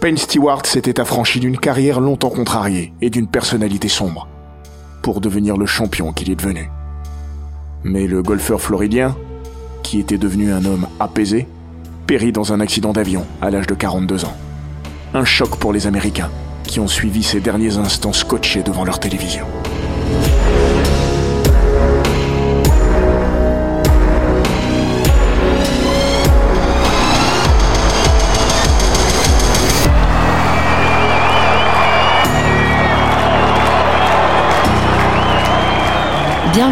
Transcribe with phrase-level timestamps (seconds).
[0.00, 4.28] Payne Stewart s'était affranchi d'une carrière longtemps contrariée et d'une personnalité sombre
[5.02, 6.70] pour devenir le champion qu'il est devenu.
[7.84, 9.14] Mais le golfeur floridien,
[9.82, 11.46] qui était devenu un homme apaisé,
[12.06, 14.36] périt dans un accident d'avion à l'âge de 42 ans.
[15.12, 16.30] Un choc pour les Américains,
[16.64, 19.44] qui ont suivi ces derniers instants scotchés devant leur télévision.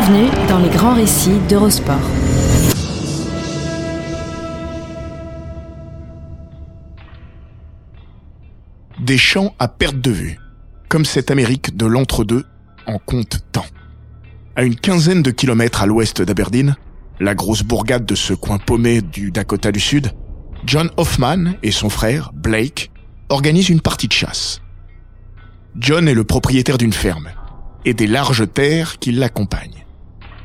[0.08, 1.96] Bienvenue dans les grands récits d'Eurosport.
[9.00, 10.38] Des champs à perte de vue,
[10.88, 12.46] comme cette Amérique de l'entre-deux
[12.86, 13.66] en compte tant.
[14.56, 16.76] À une quinzaine de kilomètres à l'ouest d'Aberdeen,
[17.20, 20.12] la grosse bourgade de ce coin paumé du Dakota du Sud,
[20.64, 22.90] John Hoffman et son frère, Blake,
[23.28, 24.62] organisent une partie de chasse.
[25.76, 27.28] John est le propriétaire d'une ferme
[27.84, 29.84] et des larges terres qui l'accompagnent.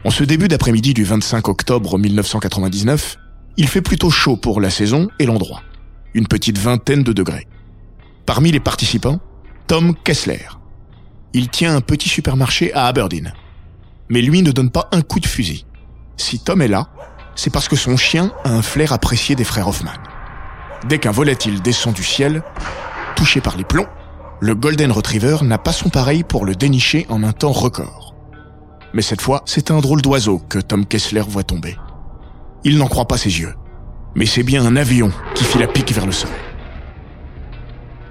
[0.05, 3.17] En ce début d'après-midi du 25 octobre 1999,
[3.55, 5.61] il fait plutôt chaud pour la saison et l'endroit.
[6.13, 7.47] Une petite vingtaine de degrés.
[8.25, 9.21] Parmi les participants,
[9.65, 10.45] Tom Kessler.
[11.31, 13.33] Il tient un petit supermarché à Aberdeen.
[14.09, 15.65] Mais lui ne donne pas un coup de fusil.
[16.17, 16.89] Si Tom est là,
[17.35, 19.91] c'est parce que son chien a un flair apprécié des frères Hoffman.
[20.89, 22.43] Dès qu'un volatile descend du ciel,
[23.15, 23.87] touché par les plombs,
[24.41, 28.12] le Golden Retriever n'a pas son pareil pour le dénicher en un temps record.
[28.93, 31.77] Mais cette fois, c'est un drôle d'oiseau que Tom Kessler voit tomber.
[32.63, 33.55] Il n'en croit pas ses yeux.
[34.15, 36.29] Mais c'est bien un avion qui file à pic vers le sol.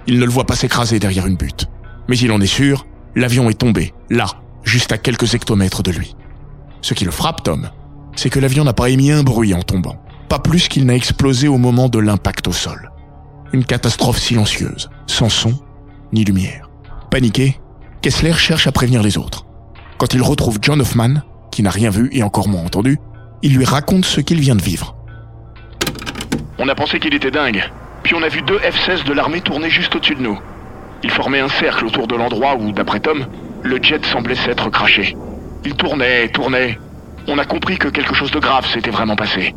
[0.09, 1.67] Il ne le voit pas s'écraser derrière une butte.
[2.09, 4.27] Mais il en est sûr, l'avion est tombé, là,
[4.65, 6.17] juste à quelques hectomètres de lui.
[6.81, 7.71] Ce qui le frappe, Tom,
[8.17, 10.03] c'est que l'avion n'a pas émis un bruit en tombant.
[10.29, 12.91] Pas plus qu'il n'a explosé au moment de l'impact au sol.
[13.53, 15.55] Une catastrophe silencieuse, sans son
[16.13, 16.69] ni lumière.
[17.11, 17.61] Paniqué,
[18.01, 19.47] Kessler cherche à prévenir les autres.
[20.03, 22.99] Quand il retrouve John Hoffman, qui n'a rien vu et encore moins entendu,
[23.41, 24.97] il lui raconte ce qu'il vient de vivre.
[26.59, 27.63] On a pensé qu'il était dingue,
[28.03, 30.37] puis on a vu deux F-16 de l'armée tourner juste au-dessus de nous.
[31.05, 33.27] Ils formaient un cercle autour de l'endroit où, d'après Tom,
[33.63, 35.17] le jet semblait s'être craché.
[35.65, 36.81] Il tournait, tournait.
[37.29, 39.55] On a compris que quelque chose de grave s'était vraiment passé.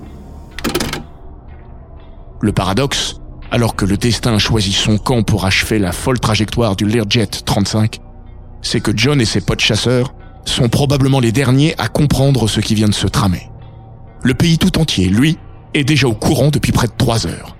[2.41, 3.15] Le paradoxe,
[3.49, 7.99] alors que le destin choisit son camp pour achever la folle trajectoire du Learjet 35,
[8.61, 10.13] c'est que John et ses potes chasseurs
[10.45, 13.49] sont probablement les derniers à comprendre ce qui vient de se tramer.
[14.23, 15.37] Le pays tout entier, lui,
[15.73, 17.55] est déjà au courant depuis près de trois heures.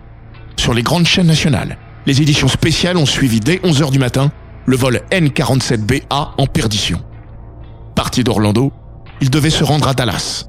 [0.58, 4.32] Sur les grandes chaînes nationales, les éditions spéciales ont suivi dès 11 heures du matin
[4.66, 7.02] le vol N47BA en perdition.
[7.96, 8.72] Parti d'Orlando,
[9.22, 10.46] il devait se rendre à Dallas.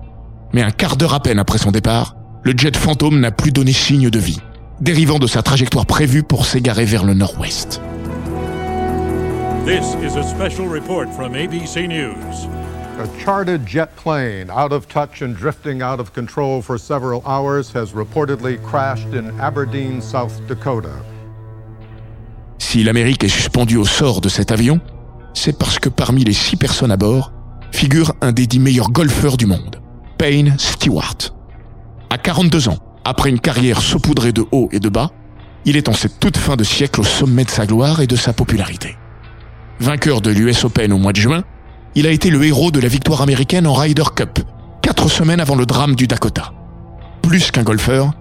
[0.53, 3.72] Mais un quart d'heure à peine après son départ, le jet fantôme n'a plus donné
[3.72, 4.41] signe de vie,
[4.80, 7.80] dérivant de sa trajectoire prévue pour s'égarer vers le nord-ouest.
[9.66, 12.47] This is a special report from ABC News.
[13.00, 17.72] A chartered jet plane, out of touch and drifting out of control for several hours,
[17.72, 20.94] has reportedly crashed in Aberdeen, South Dakota.
[22.59, 24.81] Si l'Amérique est suspendue au sort de cet avion,
[25.34, 27.33] c'est parce que parmi les six personnes à bord
[27.72, 29.81] figure un des dix meilleurs golfeurs du monde,
[30.16, 31.34] Payne Stewart.
[32.10, 35.10] À 42 ans, après une carrière saupoudrée de hauts et de bas,
[35.65, 38.15] il est en cette toute fin de siècle au sommet de sa gloire et de
[38.15, 38.97] sa popularité.
[39.78, 41.44] Vainqueur de l'US Open au mois de juin,
[41.94, 44.39] il a été le héros de la victoire américaine en Ryder Cup,
[44.83, 46.53] quatre semaines avant le drame du Dakota.
[47.22, 48.12] Plus qu'un golfeur,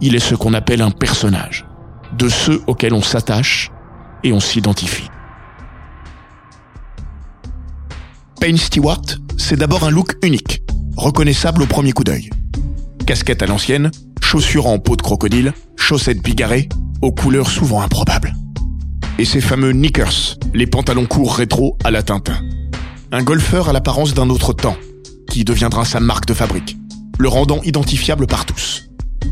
[0.00, 1.66] il est ce qu'on appelle un personnage,
[2.16, 3.72] de ceux auxquels on s'attache
[4.22, 5.08] et on s'identifie.
[8.40, 9.02] Payne Stewart,
[9.36, 10.62] c'est d'abord un look unique,
[10.96, 12.30] reconnaissable au premier coup d'œil.
[13.06, 13.90] Casquette à l'ancienne,
[14.22, 16.68] chaussures en peau de crocodile, chaussettes bigarrées,
[17.02, 18.34] aux couleurs souvent improbables.
[19.16, 22.40] Et ces fameux knickers, les pantalons courts rétro à la Tintin.
[23.12, 24.76] Un golfeur à l'apparence d'un autre temps,
[25.30, 26.76] qui deviendra sa marque de fabrique,
[27.18, 28.88] le rendant identifiable par tous.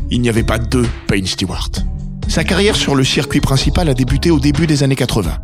[0.09, 1.69] Il n'y avait pas deux Payne Stewart.
[2.29, 5.37] Sa carrière sur le circuit principal a débuté au début des années 80.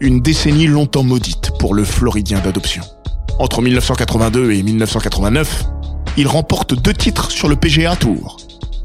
[0.00, 2.82] une décennie longtemps maudite pour le Floridien d'adoption.
[3.38, 5.64] Entre 1982 et 1989,
[6.16, 8.38] il remporte deux titres sur le PGA Tour,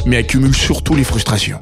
[0.05, 1.59] mais accumule surtout les frustrations.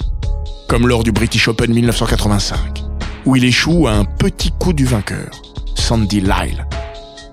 [0.68, 2.87] Comme lors du British Open 1985,
[3.28, 5.30] où il échoue à un petit coup du vainqueur,
[5.76, 6.66] Sandy Lyle.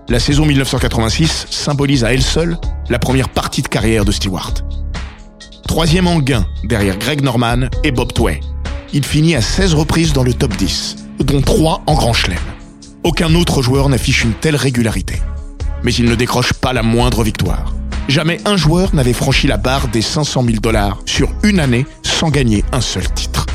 [0.08, 2.58] La saison 1986 symbolise à elle seule
[2.91, 4.55] la première partie de carrière de Stewart.
[5.69, 8.41] Troisième en gain derrière Greg Norman et Bob Tway.
[8.93, 12.38] Il finit à 16 reprises dans le top 10, dont 3 en Grand Chelem.
[13.05, 15.23] Aucun autre joueur n'affiche une telle régularité.
[15.85, 17.73] Mais il ne décroche pas la moindre victoire.
[18.08, 22.31] Jamais un joueur n'avait franchi la barre des 500 000 dollars sur une année sans
[22.31, 23.46] gagner un seul titre.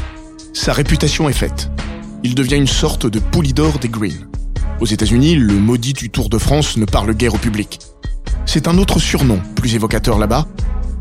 [0.53, 1.69] Sa réputation est faite.
[2.23, 4.27] Il devient une sorte de poulidor des Greens.
[4.81, 7.79] Aux États-Unis, le maudit du Tour de France ne parle guère au public.
[8.45, 10.45] C'est un autre surnom, plus évocateur là-bas,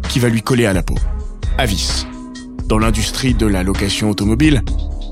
[0.08, 0.94] qui va lui coller à la peau.
[1.56, 2.06] Avis.
[2.66, 4.62] Dans l'industrie de la location automobile,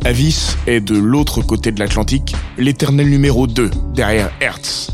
[0.05, 4.93] Avis est de l'autre côté de l'Atlantique, l'éternel numéro 2 derrière Hertz.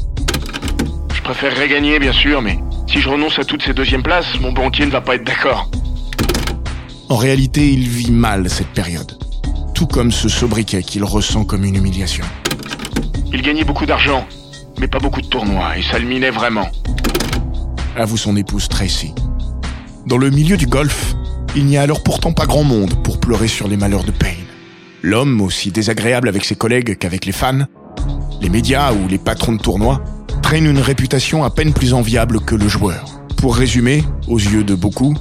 [1.14, 4.52] Je préférerais gagner, bien sûr, mais si je renonce à toutes ces deuxièmes places, mon
[4.52, 5.70] banquier ne va pas être d'accord.
[7.10, 9.21] En réalité, il vit mal cette période.
[9.82, 12.24] Tout comme ce sobriquet qu'il ressent comme une humiliation.
[13.32, 14.24] Il gagnait beaucoup d'argent,
[14.78, 16.68] mais pas beaucoup de tournois, et ça le minait vraiment.
[17.96, 19.12] Avoue son épouse Tracy.
[20.06, 21.16] Dans le milieu du golf,
[21.56, 24.44] il n'y a alors pourtant pas grand monde pour pleurer sur les malheurs de Payne.
[25.02, 27.66] L'homme, aussi désagréable avec ses collègues qu'avec les fans,
[28.40, 30.00] les médias ou les patrons de tournois,
[30.42, 33.20] traîne une réputation à peine plus enviable que le joueur.
[33.36, 35.16] Pour résumer, aux yeux de beaucoup,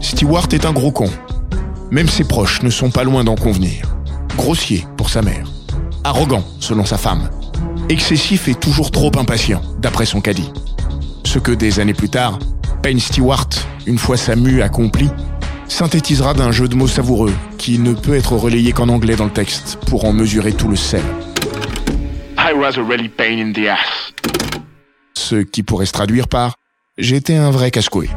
[0.00, 1.10] Stewart est un gros con.
[1.92, 3.99] Même ses proches ne sont pas loin d'en convenir.
[4.40, 5.44] Grossier pour sa mère.
[6.02, 7.28] Arrogant selon sa femme
[7.90, 10.50] excessif et toujours trop impatient, d'après son caddie.
[11.26, 12.38] Ce que des années plus tard,
[12.82, 13.50] Payne Stewart,
[13.86, 15.10] une fois sa mue accomplie,
[15.68, 19.30] synthétisera d'un jeu de mots savoureux qui ne peut être relayé qu'en anglais dans le
[19.30, 21.02] texte pour en mesurer tout le sel.
[22.38, 24.14] I was a really pain in the ass.
[25.18, 26.54] Ce qui pourrait se traduire par
[26.96, 28.10] J'étais un vrai casse-couille.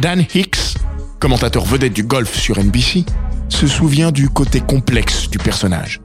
[0.00, 0.74] Dan Hicks,
[1.20, 3.04] commentateur vedette du golf sur NBC,
[3.50, 6.00] se souvient du côté complexe du personnage.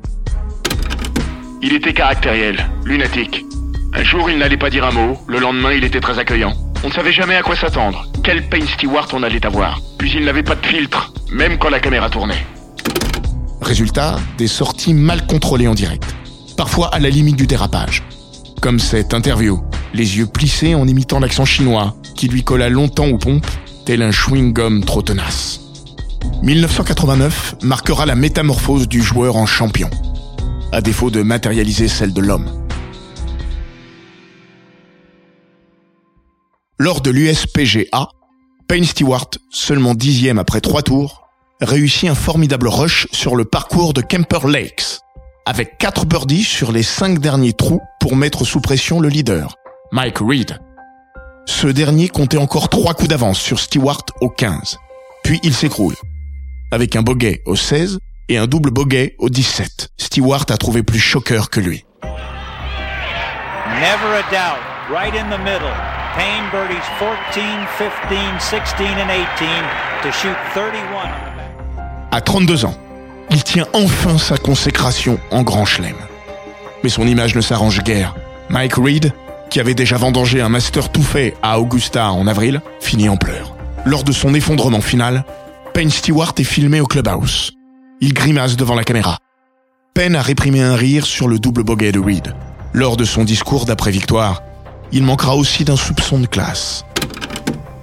[1.61, 3.45] Il était caractériel, lunatique.
[3.93, 6.53] Un jour, il n'allait pas dire un mot, le lendemain, il était très accueillant.
[6.83, 9.79] On ne savait jamais à quoi s'attendre, quel Payne Stewart on allait avoir.
[9.97, 12.45] Puis il n'avait pas de filtre, même quand la caméra tournait.
[13.61, 16.13] Résultat, des sorties mal contrôlées en direct.
[16.57, 18.03] Parfois à la limite du dérapage.
[18.61, 19.63] Comme cette interview,
[19.93, 23.47] les yeux plissés en imitant l'accent chinois, qui lui colla longtemps aux pompes,
[23.85, 25.64] tel un chewing-gum trop tenace.
[26.41, 29.89] 1989 marquera la métamorphose du joueur en champion
[30.71, 32.49] à défaut de matérialiser celle de l'homme.
[36.77, 38.09] Lors de l'USPGA,
[38.67, 41.29] Payne Stewart, seulement dixième après trois tours,
[41.61, 44.99] réussit un formidable rush sur le parcours de Kemper Lakes,
[45.45, 49.55] avec quatre birdies sur les cinq derniers trous pour mettre sous pression le leader,
[49.93, 50.59] Mike Reed.
[51.45, 54.77] Ce dernier comptait encore trois coups d'avance sur Stewart au 15.
[55.23, 55.95] Puis il s'écroule,
[56.71, 59.89] avec un bogey au 16 et un double bogey au 17.
[59.97, 61.85] Stewart a trouvé plus choqueur que lui.
[63.79, 64.59] Never a doubt,
[64.89, 65.73] right in the middle.
[66.15, 67.43] Payne birdies 14,
[67.77, 68.57] 15, 16
[68.97, 69.47] and 18
[70.01, 71.35] to shoot 31.
[72.11, 72.75] À 32 ans,
[73.31, 75.95] il tient enfin sa consécration en Grand Chelem.
[76.83, 78.15] Mais son image ne s'arrange guère.
[78.49, 79.11] Mike Reed,
[79.49, 83.55] qui avait déjà vendangé un master tout fait à Augusta en avril, finit en pleurs.
[83.85, 85.25] Lors de son effondrement final,
[85.75, 87.51] Payne Stewart est filmé au clubhouse.
[87.99, 89.17] Il grimace devant la caméra.
[89.93, 92.33] Penn a réprimé un rire sur le double bogey de Reed.
[92.71, 94.41] Lors de son discours d'après-victoire,
[94.93, 96.85] il manquera aussi d'un soupçon de classe.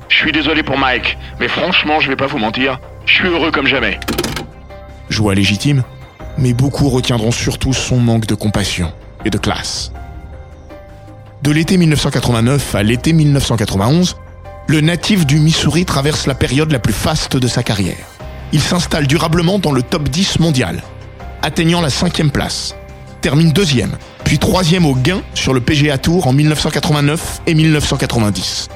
[0.08, 3.50] Je suis désolé pour Mike, mais franchement, je vais pas vous mentir, je suis heureux
[3.50, 4.00] comme jamais.
[5.10, 5.82] Joie légitime,
[6.38, 8.90] mais beaucoup retiendront surtout son manque de compassion
[9.26, 9.92] et de classe.
[11.42, 14.16] De l'été 1989 à l'été 1991,
[14.68, 18.12] le natif du Missouri traverse la période la plus faste de sa carrière
[18.52, 20.82] il s'installe durablement dans le top 10 mondial,
[21.40, 22.76] atteignant la cinquième place.
[23.22, 28.68] Termine deuxième, puis troisième au gain sur le PGA Tour en 1989 et 1990.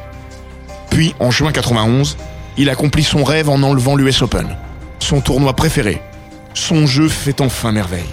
[0.91, 2.17] Puis, en juin 91,
[2.57, 4.57] il accomplit son rêve en enlevant l'US Open,
[4.99, 6.01] son tournoi préféré.
[6.55, 8.05] Son jeu fait enfin merveille.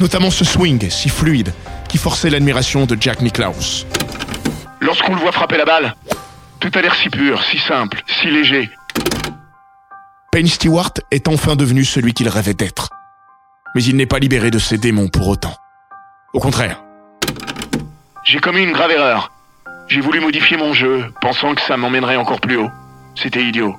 [0.00, 1.52] Notamment ce swing si fluide
[1.88, 3.86] qui forçait l'admiration de Jack Nicklaus.
[4.80, 5.94] Lorsqu'on le voit frapper la balle,
[6.60, 8.70] tout a l'air si pur, si simple, si léger,
[10.30, 12.90] Payne Stewart est enfin devenu celui qu'il rêvait d'être.
[13.74, 15.54] Mais il n'est pas libéré de ses démons pour autant.
[16.34, 16.82] Au contraire.
[18.24, 19.32] J'ai commis une grave erreur.
[19.88, 22.70] J'ai voulu modifier mon jeu, pensant que ça m'emmènerait encore plus haut.
[23.14, 23.74] C'était idiot.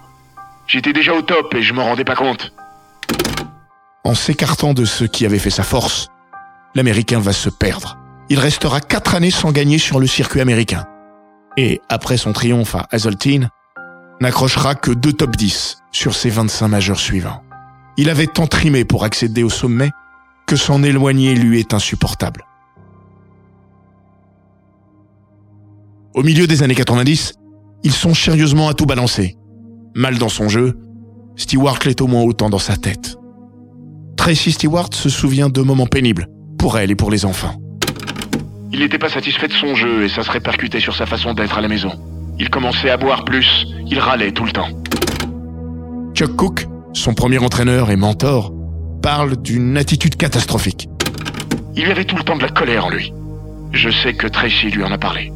[0.67, 2.51] J'étais déjà au top et je m'en rendais pas compte.
[4.03, 6.09] En s'écartant de ce qui avait fait sa force,
[6.73, 7.97] l'Américain va se perdre.
[8.29, 10.87] Il restera quatre années sans gagner sur le circuit américain.
[11.61, 13.49] Et après son triomphe à Hazeltine,
[14.21, 17.43] n'accrochera que deux top 10 sur ses 25 majeurs suivants.
[17.97, 19.89] Il avait tant trimé pour accéder au sommet
[20.47, 22.45] que s'en éloigner lui est insupportable.
[26.13, 27.33] Au milieu des années 90,
[27.83, 29.35] ils sont sérieusement à tout balancer.
[29.93, 30.79] Mal dans son jeu,
[31.35, 33.17] Stewart l'est au moins autant dans sa tête.
[34.15, 37.59] Tracy Stewart se souvient de moments pénibles, pour elle et pour les enfants.
[38.71, 41.57] Il n'était pas satisfait de son jeu et ça se répercutait sur sa façon d'être
[41.57, 41.91] à la maison.
[42.37, 44.69] Il commençait à boire plus, il râlait tout le temps.
[46.13, 48.53] Chuck Cook, son premier entraîneur et mentor,
[49.01, 50.87] parle d'une attitude catastrophique.
[51.75, 53.11] Il y avait tout le temps de la colère en lui.
[53.71, 55.31] Je sais que Tracy lui en a parlé.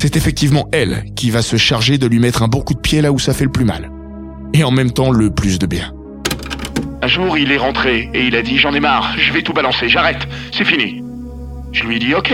[0.00, 3.02] C'est effectivement elle qui va se charger de lui mettre un bon coup de pied
[3.02, 3.90] là où ça fait le plus mal.
[4.54, 5.92] Et en même temps le plus de bien.
[7.02, 9.52] Un jour, il est rentré et il a dit J'en ai marre, je vais tout
[9.52, 11.02] balancer, j'arrête, c'est fini.
[11.72, 12.32] Je lui ai dit Ok,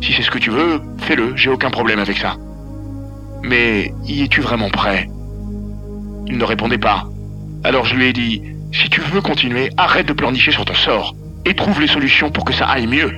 [0.00, 2.36] si c'est ce que tu veux, fais-le, j'ai aucun problème avec ça.
[3.42, 5.08] Mais y es-tu vraiment prêt?
[6.26, 7.08] Il ne répondait pas.
[7.64, 11.14] Alors je lui ai dit Si tu veux continuer, arrête de pleurnicher sur ton sort
[11.44, 13.12] et trouve les solutions pour que ça aille mieux.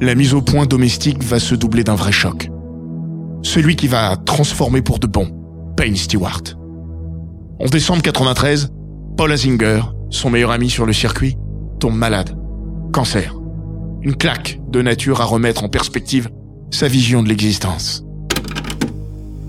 [0.00, 2.50] La mise au point domestique va se doubler d'un vrai choc.
[3.42, 5.28] Celui qui va transformer pour de bon
[5.76, 6.42] Payne Stewart.
[7.60, 8.72] En décembre 93,
[9.16, 11.36] Paul Azinger, son meilleur ami sur le circuit,
[11.80, 12.36] tombe malade.
[12.92, 13.37] Cancer.
[14.00, 16.28] Une claque de nature à remettre en perspective
[16.70, 18.04] sa vision de l'existence.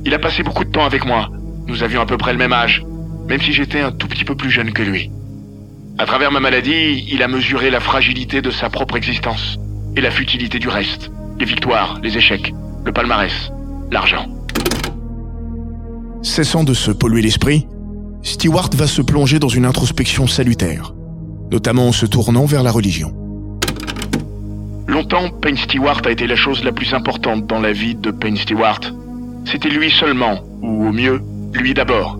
[0.06, 1.30] Il a passé beaucoup de temps avec moi.
[1.68, 2.84] Nous avions à peu près le même âge,
[3.28, 5.12] même si j'étais un tout petit peu plus jeune que lui.
[6.00, 9.60] À travers ma maladie, il a mesuré la fragilité de sa propre existence
[9.96, 11.12] et la futilité du reste.
[11.40, 12.52] Les victoires, les échecs,
[12.86, 13.52] le palmarès,
[13.92, 14.26] l'argent.
[16.24, 17.68] Cessant de se polluer l'esprit,
[18.24, 20.96] Stewart va se plonger dans une introspection salutaire,
[21.52, 23.29] notamment en se tournant vers la religion.
[24.90, 28.38] Longtemps, Payne Stewart a été la chose la plus importante dans la vie de Payne
[28.38, 28.80] Stewart.
[29.46, 31.22] C'était lui seulement, ou au mieux,
[31.54, 32.18] lui d'abord.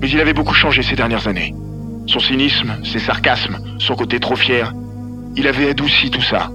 [0.00, 1.54] Mais il avait beaucoup changé ces dernières années.
[2.06, 4.72] Son cynisme, ses sarcasmes, son côté trop fier,
[5.36, 6.50] il avait adouci tout ça.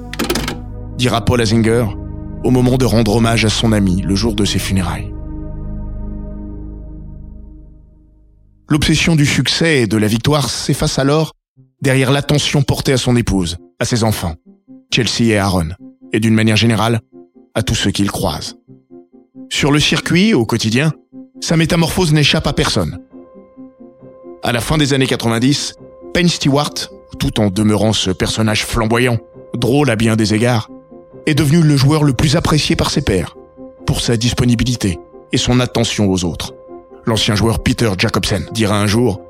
[0.98, 1.86] Dira Paul Azinger
[2.44, 5.14] au moment de rendre hommage à son ami le jour de ses funérailles.
[8.68, 11.34] L'obsession du succès et de la victoire s'efface alors
[11.84, 14.34] derrière l'attention portée à son épouse, à ses enfants,
[14.92, 15.70] Chelsea et Aaron,
[16.14, 17.02] et d'une manière générale,
[17.54, 18.58] à tous ceux qu'il croise.
[19.50, 20.94] Sur le circuit, au quotidien,
[21.42, 23.00] sa métamorphose n'échappe à personne.
[24.44, 25.76] À la fin des années 90,
[26.14, 26.74] Penn Stewart,
[27.20, 29.20] tout en demeurant ce personnage flamboyant,
[29.54, 30.70] drôle à bien des égards,
[31.26, 33.36] est devenu le joueur le plus apprécié par ses pairs,
[33.86, 35.00] pour sa disponibilité
[35.32, 36.54] et son attention aux autres.
[37.06, 39.22] L'ancien joueur Peter Jacobsen dira un jour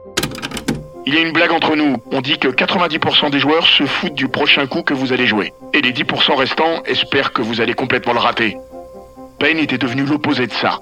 [1.09, 1.95] Il y a une blague entre nous.
[2.11, 5.53] On dit que 90% des joueurs se foutent du prochain coup que vous allez jouer.
[5.73, 8.57] Et les 10% restants espèrent que vous allez complètement le rater.
[9.39, 10.81] Payne était devenu l'opposé de ça.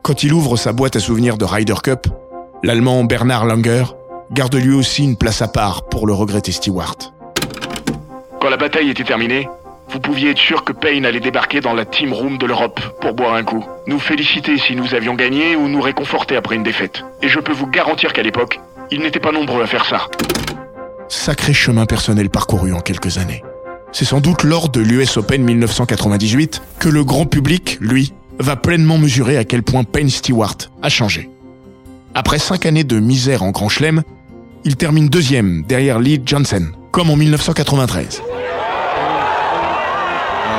[0.00, 2.06] Quand il ouvre sa boîte à souvenirs de Ryder Cup,
[2.62, 3.84] l'Allemand Bernard Langer
[4.32, 6.96] garde lui aussi une place à part pour le regretter Stewart.
[8.40, 9.46] Quand la bataille était terminée,
[9.88, 13.14] vous pouviez être sûr que Payne allait débarquer dans la team room de l'Europe pour
[13.14, 17.04] boire un coup, nous féliciter si nous avions gagné ou nous réconforter après une défaite.
[17.22, 18.60] Et je peux vous garantir qu'à l'époque,
[18.90, 20.08] il n'était pas nombreux à faire ça.
[21.08, 23.42] Sacré chemin personnel parcouru en quelques années.
[23.92, 28.98] C'est sans doute lors de l'US Open 1998 que le grand public, lui, va pleinement
[28.98, 31.30] mesurer à quel point Payne Stewart a changé.
[32.14, 34.02] Après cinq années de misère en Grand Chelem,
[34.64, 38.22] il termine deuxième derrière Lee Johnson, comme en 1993.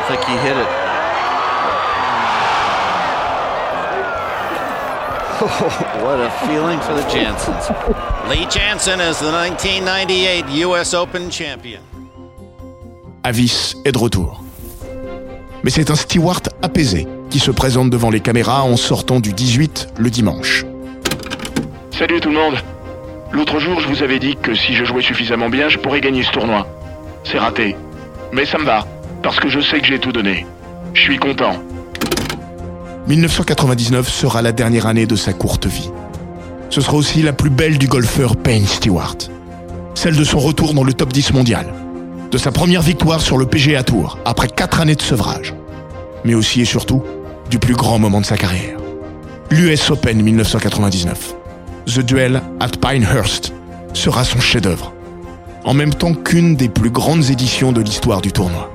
[0.05, 0.67] I think he hit it.
[6.03, 7.71] what a feeling for the Jansons.
[8.29, 11.81] Lee Jansen is the 1998 US Open champion.
[13.23, 14.43] Avis est de retour.
[15.63, 19.87] Mais c'est un Stewart apaisé qui se présente devant les caméras en sortant du 18
[19.97, 20.65] le dimanche.
[21.89, 22.57] Salut tout le monde.
[23.31, 26.21] L'autre jour, je vous avais dit que si je jouais suffisamment bien, je pourrais gagner
[26.21, 26.67] ce tournoi.
[27.23, 27.75] C'est raté.
[28.31, 28.85] Mais ça me va,
[29.25, 30.45] parce que je sais que j'ai tout donné.
[30.93, 31.55] Je suis content.
[33.07, 35.89] 1999 sera la dernière année de sa courte vie.
[36.69, 39.17] Ce sera aussi la plus belle du golfeur Payne Stewart.
[39.95, 41.73] Celle de son retour dans le top 10 mondial.
[42.29, 45.55] De sa première victoire sur le PGA Tour après 4 années de sevrage.
[46.23, 47.01] Mais aussi et surtout
[47.49, 48.77] du plus grand moment de sa carrière.
[49.49, 51.33] L'US Open 1999.
[51.87, 53.53] The Duel at Pinehurst
[53.93, 54.93] sera son chef-d'œuvre.
[55.63, 58.69] En même temps qu'une des plus grandes éditions de l'histoire du tournoi.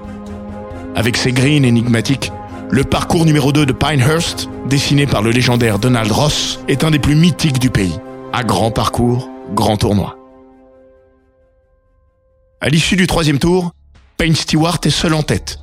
[0.97, 2.33] Avec ses greens énigmatiques,
[2.71, 6.99] le parcours numéro 2 de Pinehurst, dessiné par le légendaire Donald Ross, est un des
[6.99, 7.95] plus mythiques du pays.
[8.33, 10.17] À grand parcours, grand tournoi.
[12.61, 13.73] À l'issue du troisième tour,
[14.17, 15.59] Payne Stewart est seul en tête.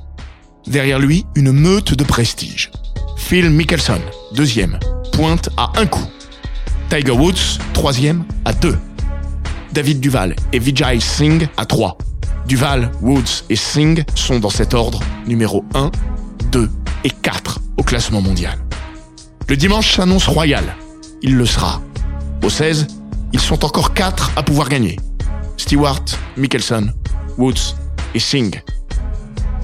[0.66, 2.70] Derrière lui, une meute de prestige.
[3.16, 4.00] Phil Mickelson,
[4.34, 4.78] deuxième,
[5.12, 6.08] pointe à un coup.
[6.88, 8.78] Tiger Woods, troisième, à deux.
[9.72, 11.98] David Duval et Vijay Singh à trois.
[12.48, 15.90] Duval, Woods et Singh sont dans cet ordre numéro 1,
[16.50, 16.70] 2
[17.04, 18.58] et 4 au classement mondial.
[19.50, 20.64] Le dimanche s'annonce royal.
[21.20, 21.82] Il le sera.
[22.42, 22.86] Au 16,
[23.34, 24.96] ils sont encore 4 à pouvoir gagner.
[25.58, 26.06] Stewart,
[26.38, 26.88] Mickelson,
[27.36, 27.76] Woods
[28.14, 28.62] et Singh.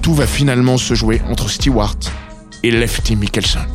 [0.03, 1.97] Tout va finalement se jouer entre Stewart
[2.61, 3.65] et Lefty Mickelson.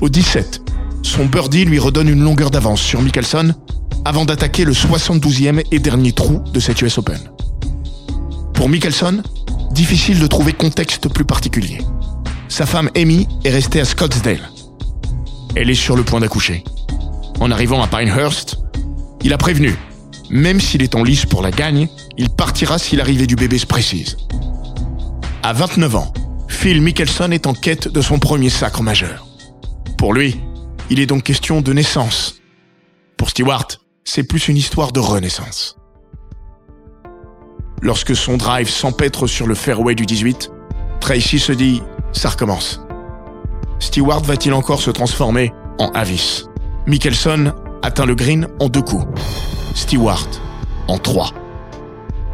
[0.00, 0.60] Au 17,
[1.02, 3.52] son birdie lui redonne une longueur d'avance sur Mickelson
[4.04, 7.18] avant d'attaquer le 72e et dernier trou de cette US Open.
[8.62, 9.24] Pour Mickelson,
[9.72, 11.78] difficile de trouver contexte plus particulier.
[12.46, 14.48] Sa femme Amy est restée à Scottsdale.
[15.56, 16.62] Elle est sur le point d'accoucher.
[17.40, 18.60] En arrivant à Pinehurst,
[19.24, 19.74] il a prévenu,
[20.30, 23.66] même s'il est en lice pour la gagne, il partira si l'arrivée du bébé se
[23.66, 24.16] précise.
[25.42, 26.12] À 29 ans,
[26.46, 29.26] Phil Mickelson est en quête de son premier sacre majeur.
[29.98, 30.40] Pour lui,
[30.88, 32.36] il est donc question de naissance.
[33.16, 33.66] Pour Stewart,
[34.04, 35.81] c'est plus une histoire de renaissance.
[37.84, 40.52] Lorsque son drive s'empêtre sur le fairway du 18,
[41.00, 42.80] Tracy se dit «ça recommence».
[43.80, 46.44] Stewart va-t-il encore se transformer en Avis?
[46.86, 49.04] Mickelson atteint le green en deux coups.
[49.74, 50.28] Stewart
[50.86, 51.32] en trois.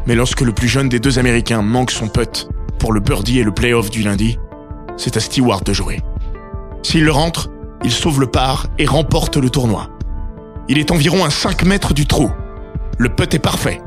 [0.05, 3.43] Mais lorsque le plus jeune des deux Américains manque son putt pour le birdie et
[3.43, 4.37] le playoff du lundi,
[4.97, 6.01] c'est à Stewart de jouer.
[6.83, 7.49] S'il le rentre,
[7.83, 9.89] il sauve le par et remporte le tournoi.
[10.67, 12.29] Il est environ à 5 mètres du trou.
[12.99, 13.81] Le putt est parfait.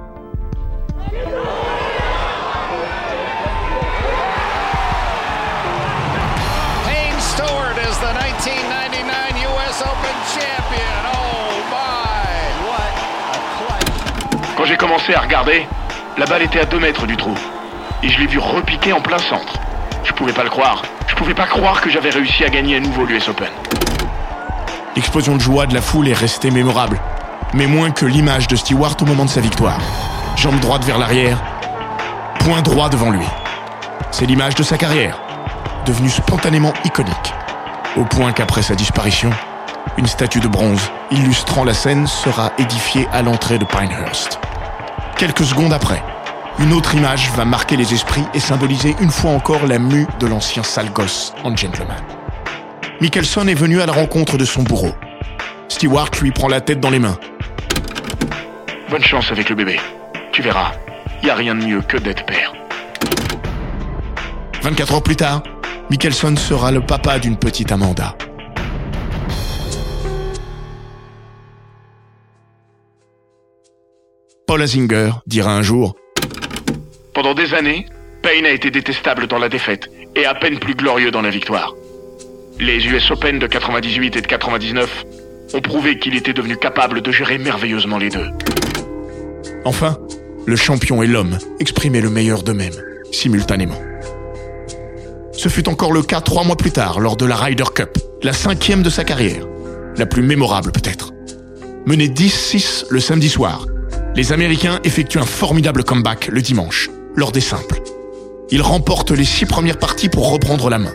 [14.62, 15.66] Quand j'ai commencé à regarder,
[16.16, 17.34] la balle était à 2 mètres du trou.
[18.00, 19.54] Et je l'ai vu repiquer en plein centre.
[20.04, 20.82] Je pouvais pas le croire.
[21.08, 23.48] Je pouvais pas croire que j'avais réussi à gagner à nouveau l'US Open.
[24.94, 27.00] L'explosion de joie de la foule est restée mémorable,
[27.54, 29.80] mais moins que l'image de Stewart au moment de sa victoire.
[30.36, 31.42] Jambe droite vers l'arrière,
[32.38, 33.26] point droit devant lui.
[34.12, 35.18] C'est l'image de sa carrière,
[35.86, 37.34] devenue spontanément iconique,
[37.96, 39.30] au point qu'après sa disparition,
[39.98, 44.38] une statue de bronze illustrant la scène sera édifiée à l'entrée de Pinehurst.
[45.22, 46.02] Quelques secondes après,
[46.58, 50.26] une autre image va marquer les esprits et symboliser une fois encore la mue de
[50.26, 52.02] l'ancien sale gosse en gentleman.
[53.00, 54.90] Mickelson est venu à la rencontre de son bourreau.
[55.68, 57.16] Stewart lui prend la tête dans les mains.
[58.90, 59.78] Bonne chance avec le bébé.
[60.32, 60.72] Tu verras,
[61.22, 62.52] y a rien de mieux que d'être père.
[64.62, 65.44] 24 heures plus tard,
[65.88, 68.16] Mickelson sera le papa d'une petite Amanda.
[74.52, 75.96] Paul Azinger dira un jour
[77.14, 77.86] Pendant des années,
[78.20, 81.74] Payne a été détestable dans la défaite et à peine plus glorieux dans la victoire.
[82.60, 85.06] Les US Open de 98 et de 99
[85.54, 88.26] ont prouvé qu'il était devenu capable de gérer merveilleusement les deux.
[89.64, 89.96] Enfin,
[90.44, 92.76] le champion et l'homme exprimaient le meilleur d'eux-mêmes,
[93.10, 93.80] simultanément.
[95.32, 98.34] Ce fut encore le cas trois mois plus tard, lors de la Ryder Cup, la
[98.34, 99.46] cinquième de sa carrière,
[99.96, 101.14] la plus mémorable peut-être.
[101.86, 103.64] Mené 10-6 le samedi soir,
[104.14, 107.82] les Américains effectuent un formidable comeback le dimanche, lors des simples.
[108.50, 110.92] Ils remportent les six premières parties pour reprendre la main.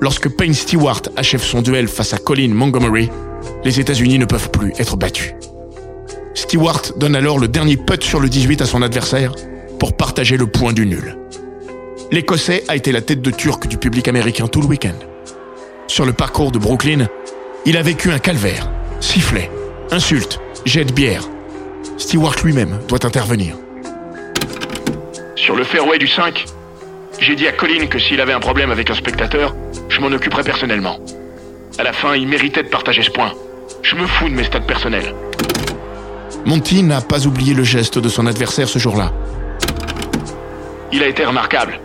[0.00, 3.10] Lorsque Payne Stewart achève son duel face à Colin Montgomery,
[3.64, 5.34] les États-Unis ne peuvent plus être battus.
[6.34, 9.34] Stewart donne alors le dernier putt sur le 18 à son adversaire
[9.78, 11.16] pour partager le point du nul.
[12.10, 14.94] L'Écossais a été la tête de turc du public américain tout le week-end.
[15.88, 17.08] Sur le parcours de Brooklyn,
[17.66, 19.50] il a vécu un calvaire, sifflet,
[19.90, 21.28] insultes, jet de bière.
[21.98, 23.56] Stewart lui-même doit intervenir.
[25.34, 26.44] Sur le fairway du 5,
[27.18, 29.54] j'ai dit à Colin que s'il avait un problème avec un spectateur,
[29.88, 31.00] je m'en occuperais personnellement.
[31.76, 33.32] À la fin, il méritait de partager ce point.
[33.82, 35.14] Je me fous de mes stats personnels.
[36.46, 39.12] Monty n'a pas oublié le geste de son adversaire ce jour-là.
[40.92, 41.80] Il a été remarquable.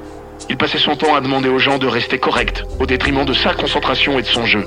[0.49, 3.53] Il passait son temps à demander aux gens de rester corrects, au détriment de sa
[3.53, 4.65] concentration et de son jeu.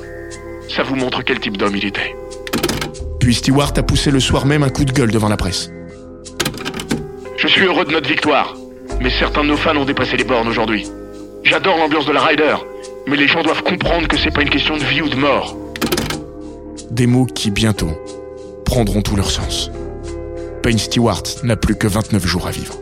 [0.69, 2.17] Ça vous montre quel type d'homme il était.
[3.27, 5.69] Puis Stewart a poussé le soir même un coup de gueule devant la presse.
[7.37, 8.55] Je suis heureux de notre victoire,
[9.01, 10.87] mais certains de nos fans ont dépassé les bornes aujourd'hui.
[11.43, 12.55] J'adore l'ambiance de la Ryder,
[13.09, 15.57] mais les gens doivent comprendre que c'est pas une question de vie ou de mort.
[16.93, 17.91] Des mots qui, bientôt,
[18.65, 19.73] prendront tout leur sens.
[20.63, 22.77] Payne Stewart n'a plus que 29 jours à vivre.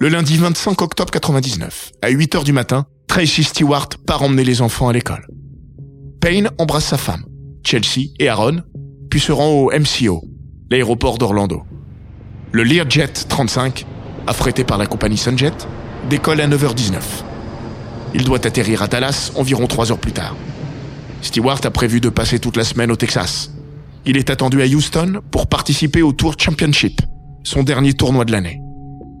[0.00, 4.62] Le lundi 25 octobre 99, à 8 heures du matin, Tracy Stewart part emmener les
[4.62, 5.24] enfants à l'école.
[6.24, 7.22] Payne embrasse sa femme,
[7.66, 8.62] Chelsea et Aaron,
[9.10, 10.24] puis se rend au MCO,
[10.70, 11.64] l'aéroport d'Orlando.
[12.50, 13.84] Le Learjet 35,
[14.26, 15.52] affrété par la compagnie Sunjet,
[16.08, 16.94] décolle à 9h19.
[18.14, 20.34] Il doit atterrir à Dallas environ 3 heures plus tard.
[21.20, 23.52] Stewart a prévu de passer toute la semaine au Texas.
[24.06, 27.02] Il est attendu à Houston pour participer au Tour Championship,
[27.42, 28.62] son dernier tournoi de l'année.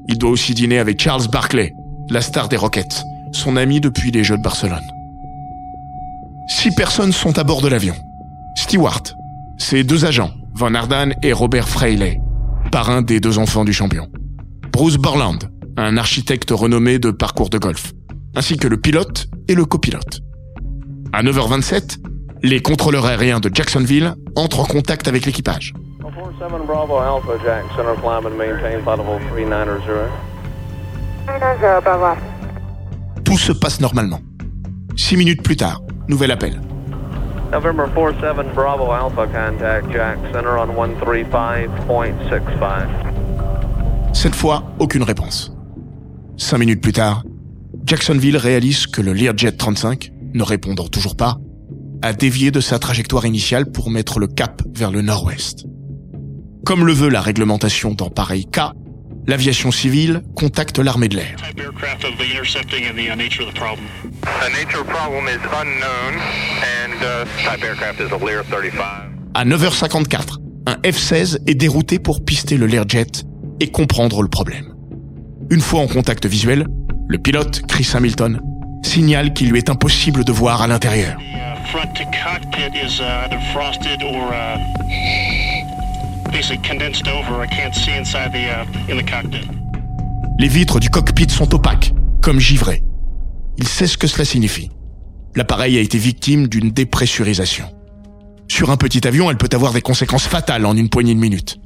[0.08, 1.74] Il doit aussi dîner avec Charles Barkley,
[2.08, 4.80] la star des Rockets, son ami depuis les Jeux de Barcelone.
[6.48, 7.94] Six personnes sont à bord de l'avion.
[8.56, 9.02] Stewart,
[9.58, 12.20] ses deux agents, Van Ardan et Robert Freiley,
[12.70, 14.08] parrain des deux enfants du champion.
[14.70, 15.38] Bruce Borland,
[15.76, 17.92] un architecte renommé de parcours de golf,
[18.36, 20.20] ainsi que le pilote et le copilote.
[21.12, 21.98] À 9h27,
[22.42, 25.72] les contrôleurs aériens de Jacksonville entrent en contact avec l'équipage.
[33.24, 34.20] Tout se passe normalement.
[34.96, 36.60] Six minutes plus tard, nouvel appel.
[37.52, 42.88] November 47 Bravo Alpha contact Jack Center on 135.65.
[44.12, 45.52] Cette fois, aucune réponse.
[46.36, 47.24] Cinq minutes plus tard,
[47.84, 51.38] Jacksonville réalise que le Learjet 35, ne répondant toujours pas,
[52.02, 55.64] a dévié de sa trajectoire initiale pour mettre le cap vers le nord-ouest.
[56.64, 58.72] Comme le veut la réglementation dans pareil cas,
[59.26, 61.36] l'aviation civile contacte l'armée de l'air.
[69.34, 73.06] À 9h54, un F-16 est dérouté pour pister le Learjet
[73.60, 74.74] et comprendre le problème.
[75.50, 76.66] Une fois en contact visuel,
[77.08, 78.40] le pilote, Chris Hamilton,
[78.82, 81.18] signale qu'il lui est impossible de voir à l'intérieur.
[90.38, 92.82] Les vitres du cockpit sont opaques, comme givrées.
[93.56, 94.68] Il sait ce que cela signifie.
[95.36, 97.64] L'appareil a été victime d'une dépressurisation.
[98.48, 101.60] Sur un petit avion, elle peut avoir des conséquences fatales en une poignée de minutes.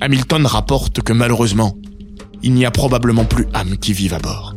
[0.00, 1.74] Hamilton rapporte que malheureusement,
[2.44, 4.54] il n'y a probablement plus âme qui vive à bord.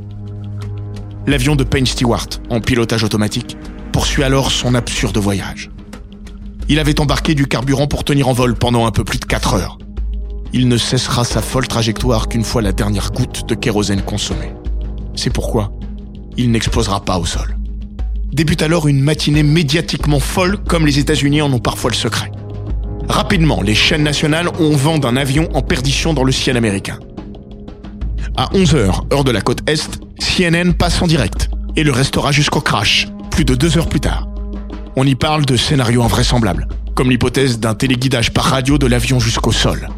[1.25, 3.57] L'avion de Payne Stewart, en pilotage automatique,
[3.91, 5.71] poursuit alors son absurde voyage.
[6.67, 9.53] Il avait embarqué du carburant pour tenir en vol pendant un peu plus de 4
[9.53, 9.77] heures.
[10.53, 14.53] Il ne cessera sa folle trajectoire qu'une fois la dernière goutte de kérosène consommée.
[15.15, 15.71] C'est pourquoi
[16.37, 17.57] il n'explosera pas au sol.
[18.31, 22.31] Débute alors une matinée médiatiquement folle comme les États-Unis en ont parfois le secret.
[23.07, 26.99] Rapidement, les chaînes nationales ont vent d'un avion en perdition dans le ciel américain.
[28.35, 32.61] À 11h, heure de la côte Est, CNN passe en direct et le restera jusqu'au
[32.61, 34.27] crash, plus de deux heures plus tard.
[34.97, 39.51] On y parle de scénarios invraisemblables, comme l'hypothèse d'un téléguidage par radio de l'avion jusqu'au
[39.51, 39.89] sol,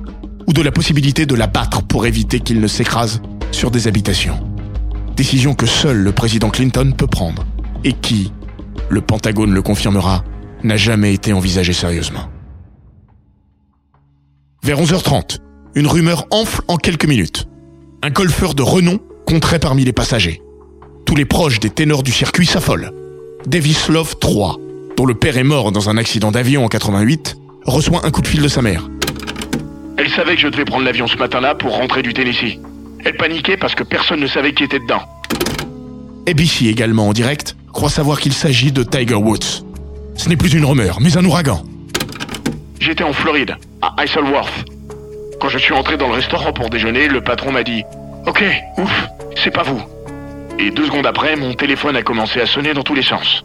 [0.47, 4.39] ou de la possibilité de l'abattre pour éviter qu'il ne s'écrase sur des habitations.
[5.15, 7.45] Décision que seul le président Clinton peut prendre,
[7.83, 8.33] et qui,
[8.89, 10.23] le Pentagone le confirmera,
[10.63, 12.29] n'a jamais été envisagée sérieusement.
[14.63, 15.38] Vers 11h30,
[15.75, 17.47] une rumeur enfle en quelques minutes.
[18.01, 20.41] Un golfeur de renom compterait parmi les passagers.
[21.05, 22.91] Tous les proches des ténors du circuit s'affolent.
[23.45, 24.57] Davis Love 3,
[24.97, 28.27] dont le père est mort dans un accident d'avion en 88, reçoit un coup de
[28.27, 28.89] fil de sa mère.
[29.97, 32.57] Elle savait que je devais prendre l'avion ce matin-là pour rentrer du Tennessee.
[33.05, 35.01] Elle paniquait parce que personne ne savait qui était dedans.
[36.27, 39.63] ABC également en direct croit savoir qu'il s'agit de Tiger Woods.
[40.15, 41.63] Ce n'est plus une rumeur, mais un ouragan.
[42.79, 44.65] J'étais en Floride, à Isleworth.
[45.39, 47.83] Quand je suis entré dans le restaurant pour déjeuner, le patron m'a dit
[48.25, 48.43] Ok,
[48.79, 49.81] ouf, c'est pas vous.
[50.57, 53.43] Et deux secondes après, mon téléphone a commencé à sonner dans tous les sens.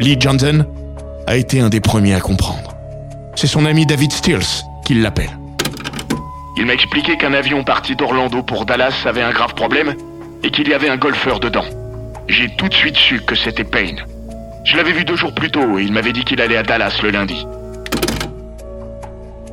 [0.00, 0.64] Lee Johnson
[1.26, 2.74] a été un des premiers à comprendre.
[3.36, 5.36] C'est son ami David Stills qui l'appelle.
[6.56, 9.94] Il m'a expliqué qu'un avion parti d'Orlando pour Dallas avait un grave problème
[10.42, 11.66] et qu'il y avait un golfeur dedans.
[12.28, 14.00] J'ai tout de suite su que c'était Payne.
[14.64, 16.98] Je l'avais vu deux jours plus tôt et il m'avait dit qu'il allait à Dallas
[17.02, 17.46] le lundi.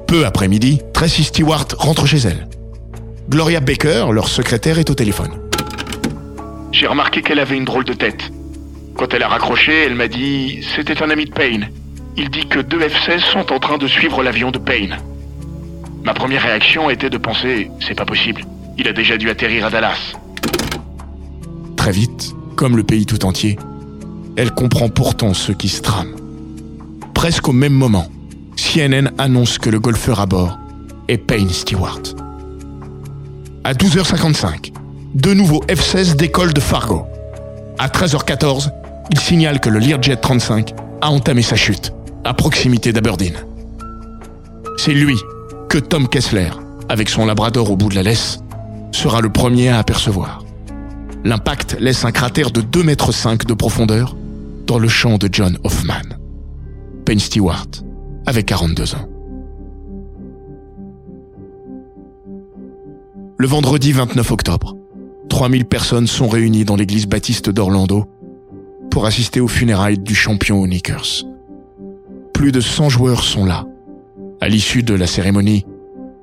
[0.07, 2.47] Peu après midi, Tracy Stewart rentre chez elle.
[3.29, 5.31] Gloria Baker, leur secrétaire, est au téléphone.
[6.71, 8.31] J'ai remarqué qu'elle avait une drôle de tête.
[8.97, 11.69] Quand elle a raccroché, elle m'a dit c'était un ami de Payne.
[12.17, 14.97] Il dit que deux F-16 sont en train de suivre l'avion de Payne.
[16.03, 18.43] Ma première réaction était de penser c'est pas possible.
[18.79, 20.13] Il a déjà dû atterrir à Dallas.
[21.75, 23.59] Très vite, comme le pays tout entier,
[24.35, 26.15] elle comprend pourtant ce qui se trame.
[27.13, 28.07] Presque au même moment,
[28.55, 30.57] CNN annonce que le golfeur à bord
[31.07, 32.01] est Payne Stewart.
[33.63, 34.71] À 12h55,
[35.13, 37.05] deux nouveaux F-16 décollent de Fargo.
[37.77, 38.71] À 13h14,
[39.09, 41.93] il signale que le Learjet 35 a entamé sa chute,
[42.23, 43.35] à proximité d'Aberdeen.
[44.77, 45.17] C'est lui
[45.69, 46.49] que Tom Kessler,
[46.89, 48.39] avec son labrador au bout de la laisse,
[48.91, 50.43] sera le premier à apercevoir.
[51.23, 54.15] L'impact laisse un cratère de 2,5 mètres de profondeur
[54.65, 56.17] dans le champ de John Hoffman.
[57.05, 57.67] Payne Stewart
[58.25, 59.09] avait 42 ans.
[63.37, 64.75] Le vendredi 29 octobre,
[65.29, 68.07] 3000 personnes sont réunies dans l'église baptiste d'Orlando
[68.91, 71.25] pour assister aux funérailles du champion aux Knickers.
[72.33, 73.65] Plus de 100 joueurs sont là.
[74.41, 75.65] À l'issue de la cérémonie,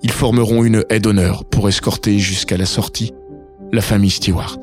[0.02, 3.12] ils formeront une haie d'honneur pour escorter jusqu'à la sortie
[3.72, 4.58] la famille Stewart.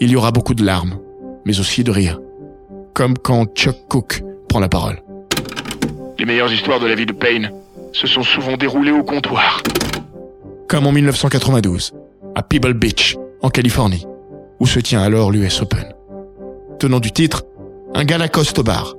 [0.00, 0.98] Il y aura beaucoup de larmes,
[1.44, 2.20] mais aussi de rire,
[2.94, 5.02] comme quand Chuck Cook prend la parole.
[6.18, 7.50] Les meilleures histoires de la vie de Payne
[7.92, 9.62] se sont souvent déroulées au comptoir.
[10.68, 11.92] Comme en 1992,
[12.34, 14.06] à Pebble Beach, en Californie,
[14.60, 15.97] où se tient alors l'US Open.
[16.78, 17.42] Tenant du titre,
[17.94, 18.94] un gars Lacoste au bar.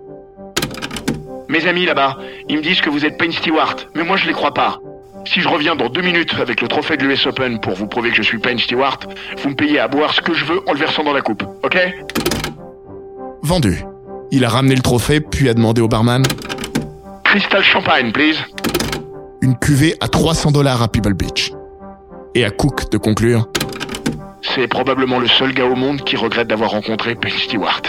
[1.48, 2.18] Mes amis là-bas,
[2.50, 4.80] ils me disent que vous êtes Payne Stewart, mais moi je les crois pas.
[5.26, 8.10] Si je reviens dans deux minutes avec le trophée de l'US Open pour vous prouver
[8.10, 9.00] que je suis Payne Stewart,
[9.42, 11.44] vous me payez à boire ce que je veux en le versant dans la coupe,
[11.64, 11.78] ok?
[13.44, 13.86] Vendu.
[14.32, 16.24] Il a ramené le trophée, puis a demandé au barman
[17.24, 18.38] Crystal Champagne, please.
[19.42, 21.54] Une cuvée à 300 dollars à Pebble Beach.
[22.36, 23.48] Et à Cook de conclure
[24.42, 27.82] C'est probablement le seul gars au monde qui regrette d'avoir rencontré Payne Stewart.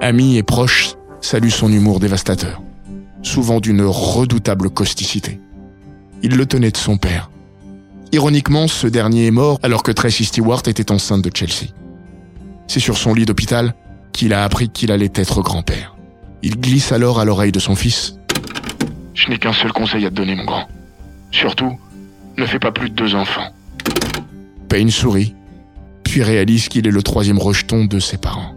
[0.00, 2.60] Amis et proches saluent son humour dévastateur,
[3.22, 5.40] souvent d'une redoutable causticité.
[6.22, 7.30] Il le tenait de son père.
[8.12, 11.72] Ironiquement, ce dernier est mort alors que Tracy Stewart était enceinte de Chelsea.
[12.66, 13.74] C'est sur son lit d'hôpital
[14.12, 15.96] qu'il a appris qu'il allait être grand-père.
[16.42, 18.18] Il glisse alors à l'oreille de son fils.
[19.14, 20.68] Je n'ai qu'un seul conseil à te donner, mon grand.
[21.30, 21.78] Surtout,
[22.36, 23.53] ne fais pas plus de deux enfants.
[24.74, 25.36] Payne sourit,
[26.02, 28.56] puis réalise qu'il est le troisième rejeton de ses parents.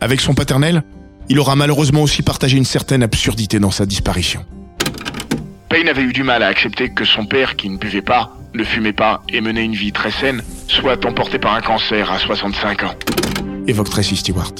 [0.00, 0.84] Avec son paternel,
[1.28, 4.44] il aura malheureusement aussi partagé une certaine absurdité dans sa disparition.
[5.68, 8.62] Payne avait eu du mal à accepter que son père, qui ne buvait pas, ne
[8.62, 12.84] fumait pas et menait une vie très saine, soit emporté par un cancer à 65
[12.84, 12.94] ans.
[13.66, 14.54] Évoque Tracy Stewart.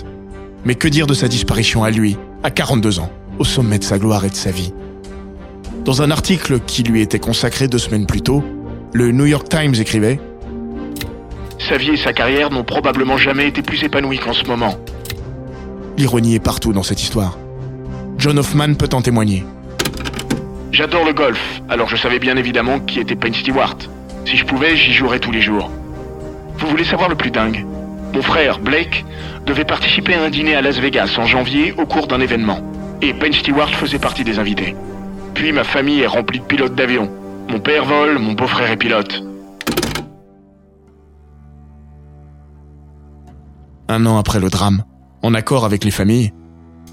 [0.65, 4.01] Mais que dire de sa disparition à lui, à 42 ans, au sommet de sa
[4.01, 4.73] gloire et de sa vie?
[5.85, 8.43] Dans un article qui lui était consacré deux semaines plus tôt,
[8.93, 10.19] le New York Times écrivait
[11.73, 14.75] Sa vie et sa carrière n'ont probablement jamais été plus épanouies qu'en ce moment.
[15.97, 17.39] L'ironie est partout dans cette histoire.
[18.19, 19.43] John Hoffman peut en témoigner.
[20.71, 23.79] J'adore le golf, alors je savais bien évidemment qui était Payne Stewart.
[24.27, 25.71] Si je pouvais, j'y jouerais tous les jours.
[26.59, 27.65] Vous voulez savoir le plus dingue?
[28.13, 29.07] Mon frère, Blake,
[29.47, 32.61] devait participer à un dîner à Las Vegas en janvier au cours d'un événement.
[33.01, 34.77] Et Payne Stewart faisait partie des invités.
[35.33, 37.11] Puis ma famille est remplie de pilotes d'avion.
[37.49, 39.23] Mon père vole, mon beau-frère est pilote.
[43.89, 44.85] Un an après le drame,
[45.23, 46.33] en accord avec les familles,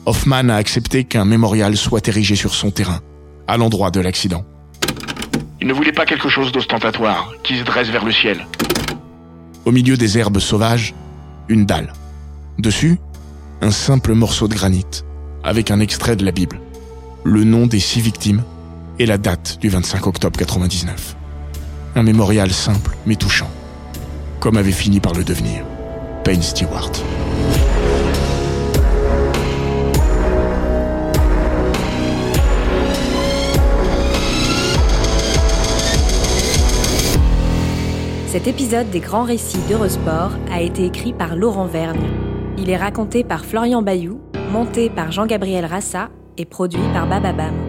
[0.05, 2.99] Hoffman a accepté qu'un mémorial soit érigé sur son terrain,
[3.47, 4.43] à l'endroit de l'accident.
[5.61, 8.47] Il ne voulait pas quelque chose d'ostentatoire, qui se dresse vers le ciel.
[9.65, 10.95] Au milieu des herbes sauvages,
[11.47, 11.93] une dalle.
[12.57, 12.97] Dessus,
[13.61, 15.03] un simple morceau de granit,
[15.43, 16.59] avec un extrait de la Bible,
[17.23, 18.43] le nom des six victimes
[18.97, 21.15] et la date du 25 octobre 99.
[21.95, 23.49] Un mémorial simple mais touchant,
[24.39, 25.63] comme avait fini par le devenir
[26.37, 26.91] Stewart.
[38.27, 41.97] Cet épisode des grands récits d'Eurosport a été écrit par Laurent Vergne.
[42.59, 47.68] Il est raconté par Florian Bayou, monté par Jean-Gabriel Rassa et produit par Bababam.